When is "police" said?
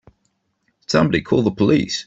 1.51-1.99